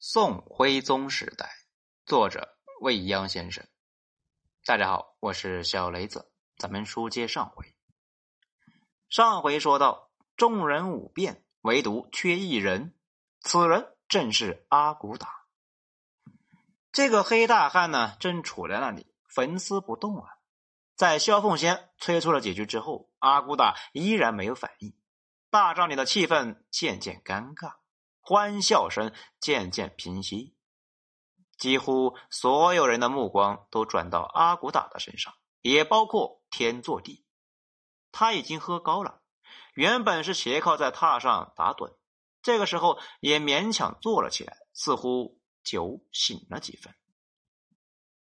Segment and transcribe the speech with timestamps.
[0.00, 1.50] 宋徽宗时代，
[2.06, 3.66] 作者未央先生。
[4.64, 6.30] 大家好，我是小雷子。
[6.56, 7.74] 咱们书接上回，
[9.08, 12.94] 上回说到，众人五变，唯独缺一人，
[13.40, 15.46] 此人正是阿骨打。
[16.92, 20.30] 这个黑大汉呢，正杵在那里纹丝不动啊。
[20.94, 24.96] 在萧凤仙催促了几句之后，阿骨打依然没有反应。
[25.50, 27.78] 大帐里的气氛渐渐尴尬。
[28.28, 30.54] 欢笑声渐渐平息，
[31.56, 37.24] 几乎所有人的目光都转到阿古打的身上，也包括天作地。
[38.12, 39.22] 他已经喝高了，
[39.72, 41.96] 原本是斜靠在榻上打盹，
[42.42, 46.94] 这个时候也勉强坐了起来，似乎酒醒了几分。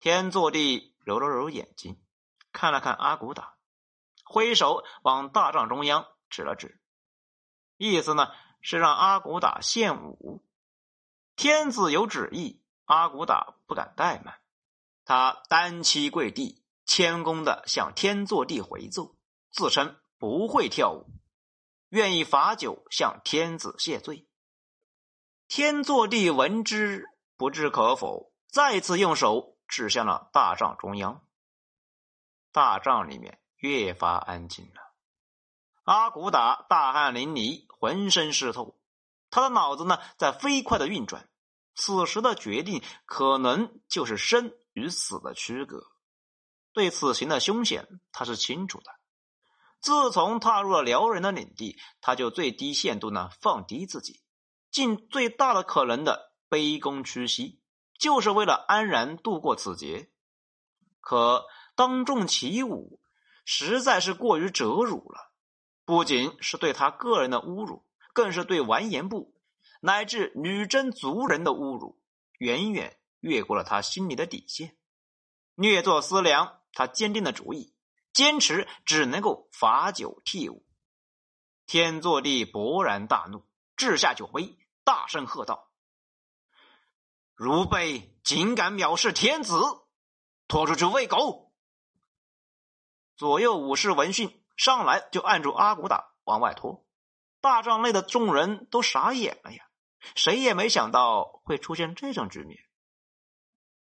[0.00, 1.98] 天作地揉了揉眼睛，
[2.52, 3.56] 看了看阿古打，
[4.22, 6.78] 挥手往大帐中央指了指，
[7.78, 8.30] 意思呢？
[8.66, 10.42] 是让阿骨打献舞，
[11.36, 14.40] 天子有旨意，阿骨打不敢怠慢，
[15.04, 19.16] 他单膝跪地，谦恭的向天坐地回奏，
[19.50, 21.10] 自称不会跳舞，
[21.90, 24.26] 愿意罚酒向天子谢罪。
[25.46, 27.04] 天坐地闻之
[27.36, 31.22] 不置可否，再次用手指向了大帐中央。
[32.50, 34.80] 大帐里面越发安静了。
[35.82, 38.80] 阿骨打大汗淋漓，浑身湿透，
[39.28, 41.28] 他的脑子呢在飞快的运转。
[41.74, 45.84] 此时的决定，可能就是生与死的区隔。
[46.72, 48.90] 对此行的凶险，他是清楚的。
[49.82, 54.22] 自从踏入了辽人的领地，他就最低限度呢放低自己，
[54.70, 57.60] 尽最大的可能的卑躬屈膝，
[57.98, 60.10] 就是为了安然度过此劫。
[61.02, 62.98] 可当众起舞，
[63.44, 65.33] 实在是过于折辱了。
[65.84, 69.34] 不仅是对他个人的侮辱，更是对完颜部
[69.80, 72.00] 乃至女真族人的侮辱，
[72.38, 74.78] 远远越过了他心里的底线。
[75.54, 77.74] 略作思量，他坚定的主意，
[78.12, 80.66] 坚持只能够罚酒替武。
[81.66, 85.70] 天坐地勃然大怒，掷下酒杯，大声喝道
[87.34, 89.60] ：“如辈竟敢藐视天子，
[90.48, 91.52] 拖出去喂狗！”
[93.16, 94.43] 左右武士闻讯。
[94.56, 96.86] 上来就按住阿骨打往外拖，
[97.40, 99.64] 大帐内的众人都傻眼了呀！
[100.14, 102.58] 谁也没想到会出现这种局面。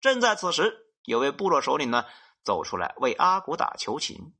[0.00, 2.04] 正在此时，有位部落首领呢
[2.42, 4.34] 走出来为阿骨打求情，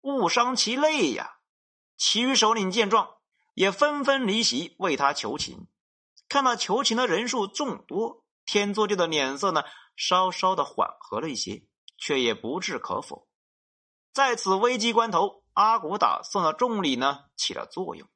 [0.00, 1.38] 误伤其类呀！
[1.96, 3.16] 其余首领见状，
[3.54, 5.68] 也纷纷离席为他求情。
[6.28, 9.62] 看到求情的人数众多，天作地的脸色呢
[9.96, 11.66] 稍稍的缓和了一些，
[11.96, 13.28] 却也不置可否。
[14.18, 18.08] 在此危机关头，阿骨打送的重礼呢起了作用。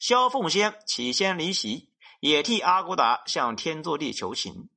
[0.00, 4.68] 萧凤仙起先离席，也替阿骨打向天坐地求情。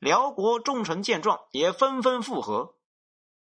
[0.00, 2.74] 辽国众臣见状，也纷纷附和。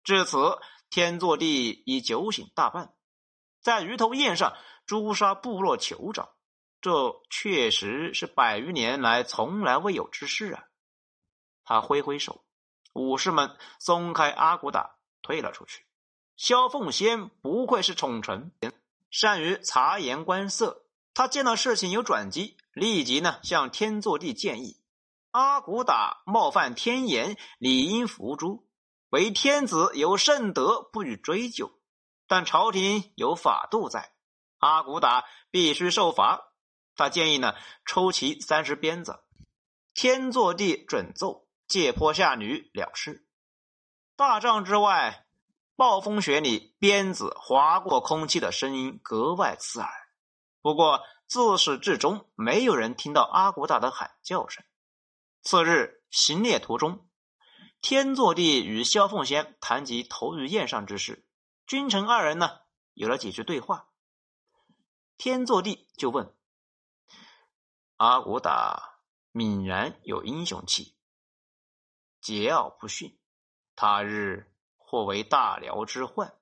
[0.03, 0.59] 至此，
[0.91, 2.93] 天坐地已酒醒大半，
[3.63, 6.31] 在鱼头宴上诛杀部落酋长，
[6.81, 10.65] 这确实是百余年来从来未有之事啊！
[11.63, 12.45] 他挥挥手，
[12.95, 15.86] 武士们松开阿骨打，退了出去。
[16.37, 18.53] 萧凤仙不愧是宠臣，
[19.11, 20.85] 善于察言观色。
[21.15, 24.77] 他见到事情有转机，立即呢向天祚帝建议：
[25.31, 28.69] 阿骨打冒犯天颜，理应伏诛。
[29.09, 31.73] 为天子有圣德，不予追究。
[32.27, 34.13] 但朝廷有法度在，
[34.59, 36.53] 阿骨打必须受罚。
[36.97, 37.55] 他建议呢
[37.87, 39.21] 抽其三十鞭子。
[39.95, 43.27] 天祚帝准奏，借坡下驴了事。
[44.17, 45.26] 大帐之外。
[45.77, 49.91] 暴风雪里，鞭子划过空气的声音格外刺耳。
[50.63, 54.65] 不过，自始至终没有人听到阿骨打的喊叫声。
[55.43, 57.07] 次日行猎途中，
[57.83, 61.29] 天坐地与萧凤仙谈及投于宴上之事，
[61.67, 62.61] 君臣二人呢
[62.95, 63.91] 有了几句对话。
[65.19, 66.35] 天坐地就问
[67.97, 68.99] ：“阿骨打
[69.35, 70.97] 泯然有英雄气，
[72.23, 73.19] 桀骜不驯，
[73.75, 74.51] 他日。”
[74.89, 76.33] 或为大辽之患，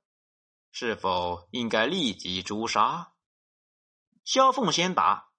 [0.70, 3.14] 是否应该立即诛杀？
[4.22, 5.30] 萧凤仙答：“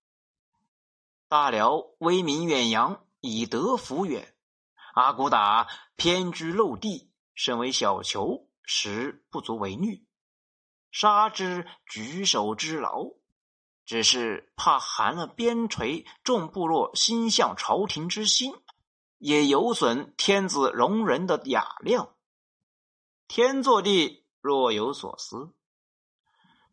[1.29, 4.35] 大辽威名远扬，以德服远。
[4.95, 10.07] 阿骨打偏居陋地，身为小囚，实不足为虑。
[10.89, 13.11] 杀之举手之劳，
[13.85, 18.55] 只是怕寒了边陲众部落心向朝廷之心，
[19.19, 22.13] 也有损天子容人的雅量。”
[23.27, 25.53] 天作地若有所思。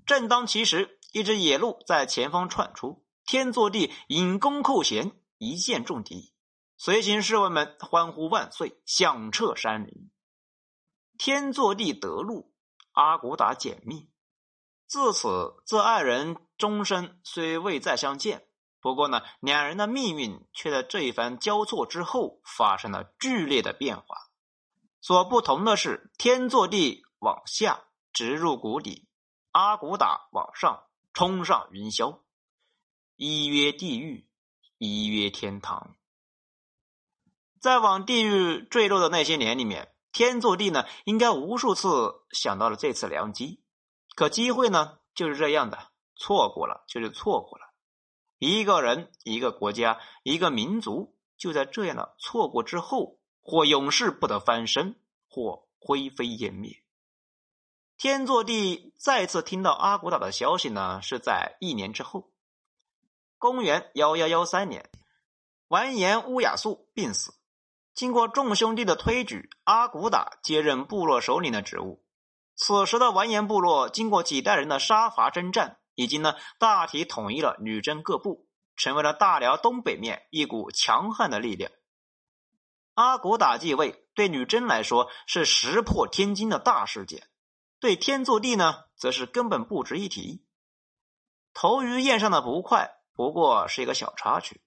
[0.05, 3.07] 正当其时，一只野鹿在前方窜出。
[3.25, 6.35] 天作地引弓扣弦，一箭中敌，
[6.77, 10.11] 随行侍卫们欢呼万岁，响彻山林。
[11.17, 12.53] 天祚帝得路，
[12.93, 14.11] 阿骨打解密。
[14.87, 18.47] 自此，这二人终身虽未再相见，
[18.81, 24.32] 不过呢，两人的命运却在这一番交错之后发生了剧烈的变化。
[25.03, 29.09] 所不同的是，天祚帝往下直入谷底，
[29.51, 32.21] 阿骨打往上冲上云霄。
[33.17, 34.29] 一曰地狱，
[34.79, 35.97] 一曰天堂。
[37.59, 43.61] 在往地狱坠落的那些年里面，天祚帝呢，应该无数次想到了这次良机，
[44.15, 47.73] 可机会呢，就是这样的，错过了就是错过了。
[48.39, 54.97] 一个人、一个国家、一个民族，就在这样的错过之后，或永世不得翻身，
[55.29, 56.83] 或灰飞烟灭。
[57.99, 62.31] 天祚帝再次听到阿骨打的消息呢，是在一年之后。
[63.39, 64.91] 公元幺幺幺三年，
[65.69, 67.35] 完颜乌雅素病死。
[67.95, 72.03] 经过众兄弟的推举，阿骨打接任部落首领的职务。
[72.55, 78.47] 此时的完颜部落，经过几代人的杀伐征战，已经呢大体统一了女真各部，
[78.77, 81.71] 成为了大辽东北面一股强悍的力量。
[83.03, 87.23] 阿骨打继位，对女真来说是石破天惊的大事件；
[87.81, 90.47] 对天祚帝呢，则是根本不值一提。
[91.53, 92.99] 头于宴上的不快。
[93.15, 94.63] 不过是一个小插曲。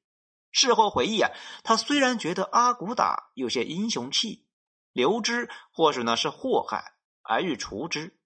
[0.52, 1.32] 事后回忆啊，
[1.64, 4.46] 他虽然觉得阿骨打有些英雄气，
[4.92, 6.94] 留之或许呢是祸害，
[7.24, 8.20] 而欲除之。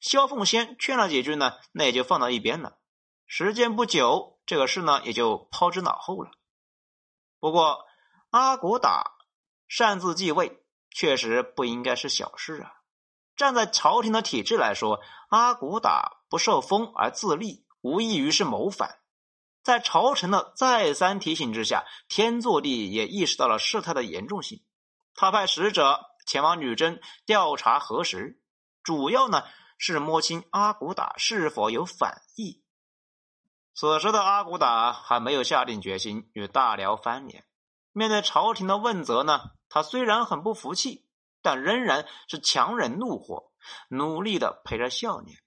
[0.00, 2.78] 萧凤仙劝了几句呢，那也就放到一边了。
[3.26, 6.30] 时间不久，这个事呢也就抛之脑后了。
[7.40, 7.84] 不过
[8.30, 9.17] 阿骨打
[9.68, 12.72] 擅自继位，确实不应该是小事啊。
[13.36, 18.98] 站在朝廷的体制来说，阿骨打不受封而自立，无异于是谋反。
[19.62, 24.64] 在朝臣的再三提醒之下，天祚帝也意识到了事态的严重性。
[25.14, 28.40] 他派使者前往女真调查核实，
[28.82, 29.44] 主要呢
[29.76, 32.62] 是摸清阿骨打是否有反意。
[33.74, 37.44] 此时的阿骨打还没有下定决心与大辽翻脸。
[37.92, 41.06] 面对朝廷的问责呢，他虽然很不服气，
[41.42, 43.52] 但仍然是强忍怒火，
[43.88, 45.38] 努力的陪着笑脸。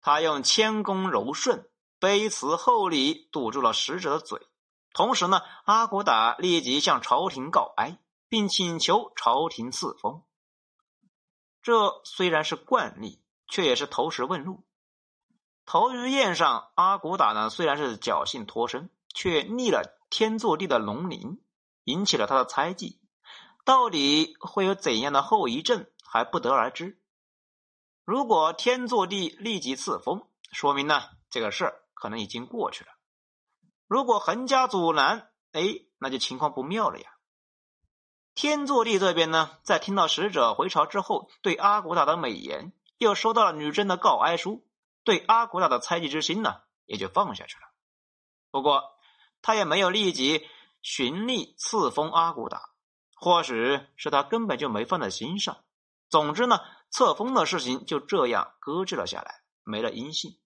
[0.00, 1.68] 他用谦恭柔顺。
[2.00, 4.46] 卑辞厚礼堵住了使者的嘴，
[4.92, 7.98] 同时呢，阿骨打立即向朝廷告哀，
[8.28, 10.22] 并请求朝廷赐封。
[11.60, 14.64] 这虽然是惯例，却也是投石问路。
[15.66, 21.42] 头于宴上，阿骨打呢虽然是侥幸脱身，却逆了天作地的龙鳞，
[21.82, 23.00] 引起了他的猜忌。
[23.64, 27.00] 到底会有怎样的后遗症，还不得而知。
[28.04, 31.84] 如果天祚帝立即赐封，说明呢这个事儿。
[32.00, 32.92] 可能已经过去了。
[33.88, 35.62] 如果横加阻拦，哎，
[35.98, 37.10] 那就情况不妙了呀。
[38.36, 44.64] 天祚帝这边呢，在听到使者回朝之后，对阿骨打的美言，又收到了女真的告哀书，
[45.02, 47.62] 对阿骨打的猜忌之心呢，也就放下去了。
[48.52, 48.84] 不过，
[49.42, 50.46] 他也没有立即
[50.82, 52.70] 寻例赐封阿骨打，
[53.20, 55.64] 或许是他根本就没放在心上。
[56.08, 60.40] 总之呢，册封的事情就这样搁置了下来，没了音信。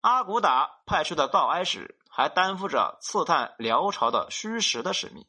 [0.00, 5.28] 阿骨打派出的告哀使还担负着刺探辽朝的虚实的使命。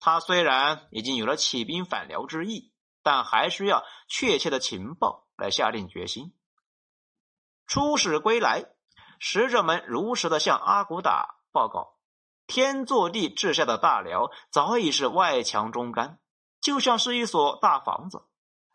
[0.00, 2.72] 他虽然已经有了起兵反辽之意，
[3.02, 6.34] 但还需要确切的情报来下定决心。
[7.66, 8.64] 出使归来，
[9.18, 11.93] 使者们如实的向阿骨打报告：
[12.46, 16.18] 天作地治下的大辽早已是外强中干，
[16.60, 18.22] 就像是一所大房子，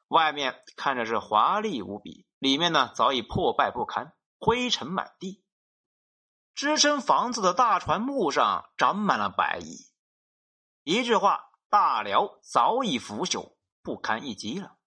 [0.07, 4.13] 外面看着是华丽无比，里面呢早已破败不堪。
[4.41, 5.43] 灰尘满地，
[6.55, 9.91] 支撑房子的大船木上长满了白蚁。
[10.83, 14.77] 一句话，大辽早已腐朽不堪一击了。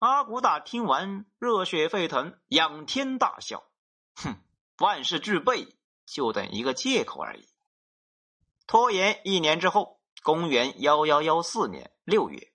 [0.00, 3.62] 阿骨打听完，热血沸腾，仰天大笑
[4.20, 4.42] ：“哼，
[4.78, 7.48] 万事俱备，就等一个借口而已。”
[8.66, 12.52] 拖延一年之后，公元幺幺幺四年六月，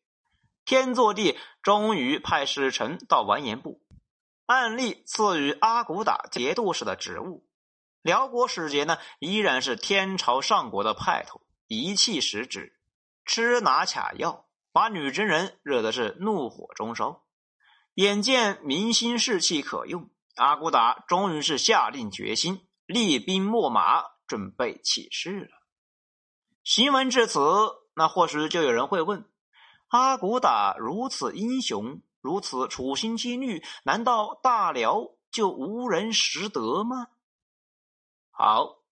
[0.65, 3.81] 天祚帝终于派使臣到完颜部。
[4.45, 7.47] 按例赐予阿骨打节度使的职务，
[8.01, 12.79] 辽国使节呢依然是天朝上国的派头，一气使指，
[13.25, 17.23] 吃拿卡要，把女真人惹的是怒火中烧。
[17.93, 25.58] 眼见民心士气可用，阿骨打终于是下定决心，厉兵秣马，准备起事了。
[26.63, 27.39] 行文至此，
[27.95, 29.29] 那或许就有人会问：
[29.87, 32.01] 阿骨打如此英雄？
[32.21, 37.07] 如此处心积虑，难道大辽就无人识得吗？
[38.29, 38.83] 好，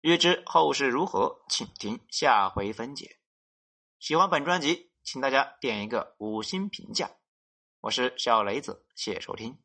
[0.00, 3.18] 欲知后事如何，请听下回分解。
[3.98, 7.10] 喜欢本专辑，请大家点一个五星评价。
[7.80, 9.63] 我是小雷子，谢谢收听。